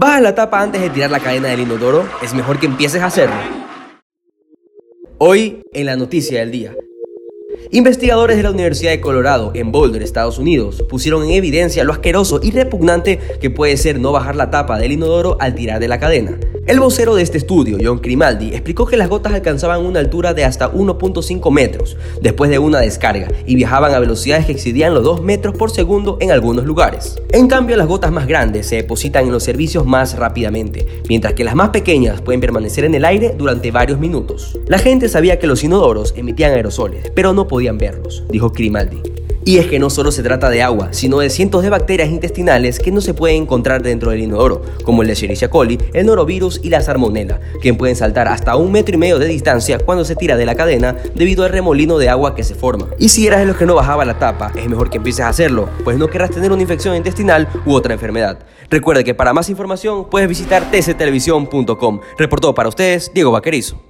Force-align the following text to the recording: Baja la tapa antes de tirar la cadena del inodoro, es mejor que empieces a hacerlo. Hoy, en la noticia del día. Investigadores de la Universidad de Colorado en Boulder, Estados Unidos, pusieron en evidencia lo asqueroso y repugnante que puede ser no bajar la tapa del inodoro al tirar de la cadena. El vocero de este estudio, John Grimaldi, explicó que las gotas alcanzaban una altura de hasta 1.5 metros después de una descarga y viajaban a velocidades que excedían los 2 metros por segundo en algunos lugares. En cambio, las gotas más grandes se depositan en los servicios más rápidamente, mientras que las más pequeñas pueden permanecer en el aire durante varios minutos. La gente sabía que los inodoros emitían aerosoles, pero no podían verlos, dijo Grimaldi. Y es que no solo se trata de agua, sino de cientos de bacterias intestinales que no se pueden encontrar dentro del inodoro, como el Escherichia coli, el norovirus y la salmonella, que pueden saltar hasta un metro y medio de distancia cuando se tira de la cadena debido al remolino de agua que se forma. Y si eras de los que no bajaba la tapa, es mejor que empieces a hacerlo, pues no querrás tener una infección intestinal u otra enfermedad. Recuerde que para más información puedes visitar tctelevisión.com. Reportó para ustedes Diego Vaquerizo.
Baja 0.00 0.22
la 0.22 0.34
tapa 0.34 0.62
antes 0.62 0.80
de 0.80 0.88
tirar 0.88 1.10
la 1.10 1.20
cadena 1.20 1.48
del 1.48 1.60
inodoro, 1.60 2.08
es 2.22 2.32
mejor 2.32 2.58
que 2.58 2.64
empieces 2.64 3.02
a 3.02 3.06
hacerlo. 3.08 3.36
Hoy, 5.18 5.60
en 5.74 5.84
la 5.84 5.94
noticia 5.94 6.40
del 6.40 6.50
día. 6.50 6.74
Investigadores 7.70 8.38
de 8.38 8.42
la 8.42 8.50
Universidad 8.50 8.92
de 8.92 9.02
Colorado 9.02 9.52
en 9.54 9.72
Boulder, 9.72 10.02
Estados 10.02 10.38
Unidos, 10.38 10.82
pusieron 10.88 11.24
en 11.24 11.32
evidencia 11.32 11.84
lo 11.84 11.92
asqueroso 11.92 12.40
y 12.42 12.50
repugnante 12.50 13.18
que 13.42 13.50
puede 13.50 13.76
ser 13.76 14.00
no 14.00 14.10
bajar 14.10 14.36
la 14.36 14.50
tapa 14.50 14.78
del 14.78 14.92
inodoro 14.92 15.36
al 15.38 15.54
tirar 15.54 15.80
de 15.80 15.88
la 15.88 16.00
cadena. 16.00 16.40
El 16.70 16.78
vocero 16.78 17.16
de 17.16 17.22
este 17.24 17.36
estudio, 17.36 17.78
John 17.82 18.00
Grimaldi, 18.00 18.50
explicó 18.50 18.86
que 18.86 18.96
las 18.96 19.08
gotas 19.08 19.32
alcanzaban 19.32 19.84
una 19.84 19.98
altura 19.98 20.34
de 20.34 20.44
hasta 20.44 20.72
1.5 20.72 21.50
metros 21.50 21.96
después 22.22 22.48
de 22.48 22.60
una 22.60 22.78
descarga 22.78 23.26
y 23.44 23.56
viajaban 23.56 23.92
a 23.92 23.98
velocidades 23.98 24.46
que 24.46 24.52
excedían 24.52 24.94
los 24.94 25.02
2 25.02 25.20
metros 25.24 25.56
por 25.56 25.72
segundo 25.72 26.16
en 26.20 26.30
algunos 26.30 26.64
lugares. 26.64 27.20
En 27.32 27.48
cambio, 27.48 27.76
las 27.76 27.88
gotas 27.88 28.12
más 28.12 28.28
grandes 28.28 28.68
se 28.68 28.76
depositan 28.76 29.26
en 29.26 29.32
los 29.32 29.42
servicios 29.42 29.84
más 29.84 30.16
rápidamente, 30.16 30.86
mientras 31.08 31.34
que 31.34 31.42
las 31.42 31.56
más 31.56 31.70
pequeñas 31.70 32.20
pueden 32.20 32.40
permanecer 32.40 32.84
en 32.84 32.94
el 32.94 33.04
aire 33.04 33.34
durante 33.36 33.72
varios 33.72 33.98
minutos. 33.98 34.56
La 34.68 34.78
gente 34.78 35.08
sabía 35.08 35.40
que 35.40 35.48
los 35.48 35.64
inodoros 35.64 36.14
emitían 36.16 36.52
aerosoles, 36.52 37.10
pero 37.16 37.32
no 37.32 37.48
podían 37.48 37.78
verlos, 37.78 38.22
dijo 38.30 38.50
Grimaldi. 38.50 39.09
Y 39.50 39.58
es 39.58 39.66
que 39.66 39.80
no 39.80 39.90
solo 39.90 40.12
se 40.12 40.22
trata 40.22 40.48
de 40.48 40.62
agua, 40.62 40.90
sino 40.92 41.18
de 41.18 41.28
cientos 41.28 41.64
de 41.64 41.70
bacterias 41.70 42.08
intestinales 42.08 42.78
que 42.78 42.92
no 42.92 43.00
se 43.00 43.14
pueden 43.14 43.42
encontrar 43.42 43.82
dentro 43.82 44.12
del 44.12 44.20
inodoro, 44.20 44.62
como 44.84 45.02
el 45.02 45.10
Escherichia 45.10 45.50
coli, 45.50 45.76
el 45.92 46.06
norovirus 46.06 46.60
y 46.62 46.68
la 46.70 46.80
salmonella, 46.80 47.40
que 47.60 47.74
pueden 47.74 47.96
saltar 47.96 48.28
hasta 48.28 48.54
un 48.54 48.70
metro 48.70 48.94
y 48.94 48.98
medio 48.98 49.18
de 49.18 49.26
distancia 49.26 49.80
cuando 49.80 50.04
se 50.04 50.14
tira 50.14 50.36
de 50.36 50.46
la 50.46 50.54
cadena 50.54 50.94
debido 51.16 51.42
al 51.42 51.50
remolino 51.50 51.98
de 51.98 52.08
agua 52.08 52.36
que 52.36 52.44
se 52.44 52.54
forma. 52.54 52.90
Y 53.00 53.08
si 53.08 53.26
eras 53.26 53.40
de 53.40 53.46
los 53.46 53.56
que 53.56 53.66
no 53.66 53.74
bajaba 53.74 54.04
la 54.04 54.20
tapa, 54.20 54.52
es 54.54 54.68
mejor 54.68 54.88
que 54.88 54.98
empieces 54.98 55.24
a 55.24 55.28
hacerlo, 55.30 55.68
pues 55.82 55.98
no 55.98 56.06
querrás 56.06 56.30
tener 56.30 56.52
una 56.52 56.62
infección 56.62 56.94
intestinal 56.94 57.48
u 57.66 57.74
otra 57.74 57.92
enfermedad. 57.92 58.38
Recuerde 58.70 59.02
que 59.02 59.14
para 59.16 59.32
más 59.32 59.50
información 59.50 60.08
puedes 60.08 60.28
visitar 60.28 60.70
tctelevisión.com. 60.70 62.00
Reportó 62.16 62.54
para 62.54 62.68
ustedes 62.68 63.10
Diego 63.12 63.32
Vaquerizo. 63.32 63.89